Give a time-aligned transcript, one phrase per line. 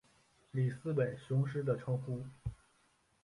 [0.49, 2.23] 里斯本雄狮的称呼。